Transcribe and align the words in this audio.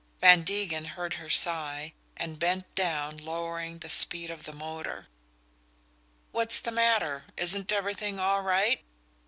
Van 0.19 0.41
Degen 0.43 0.85
heard 0.85 1.13
her 1.13 1.29
sigh, 1.29 1.93
and 2.17 2.39
bent 2.39 2.73
down, 2.73 3.17
lowering 3.19 3.77
the 3.77 3.87
speed 3.87 4.31
of 4.31 4.45
the 4.45 4.51
motor. 4.51 5.05
"What's 6.31 6.59
the 6.59 6.71
matter? 6.71 7.25
Isn't 7.37 7.71
everything 7.71 8.19
all 8.19 8.41
right?" 8.41 8.81